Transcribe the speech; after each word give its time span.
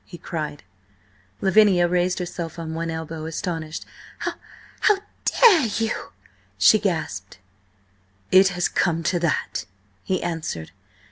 he 0.03 0.17
cried. 0.17 0.63
Lavinia 1.41 1.87
raised 1.87 2.17
herself 2.17 2.57
on 2.57 2.73
one 2.73 2.89
elbow, 2.89 3.27
astonished. 3.27 3.85
"H 4.27 4.33
how 4.79 4.97
dare 5.25 5.67
you?" 5.77 6.11
she 6.57 6.79
gasped. 6.79 7.37
"It 8.31 8.47
has 8.47 8.67
come 8.67 9.03
to 9.03 9.19
that!" 9.19 9.65
he 10.03 10.23
answered. 10.23 10.71